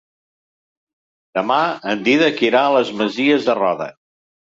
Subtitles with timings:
[1.39, 1.57] Demà
[1.91, 3.89] en Dídac irà a les Masies de Roda.